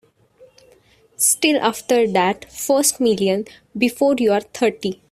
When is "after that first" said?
1.61-2.99